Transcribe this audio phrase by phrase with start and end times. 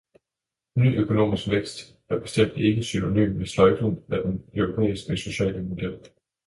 [0.77, 5.99] Ny økonomisk vækst er bestemt ikke synonym med sløjfning af den europæiske sociale model.